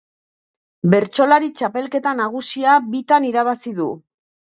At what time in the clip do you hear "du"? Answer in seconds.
3.81-3.91